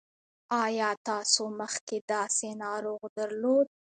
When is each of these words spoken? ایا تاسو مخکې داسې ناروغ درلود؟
ایا 0.63 0.89
تاسو 1.09 1.43
مخکې 1.59 1.97
داسې 2.11 2.47
ناروغ 2.63 3.01
درلود؟ 3.17 3.67